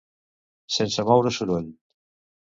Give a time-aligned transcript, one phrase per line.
[0.75, 1.69] Sense moure soroll.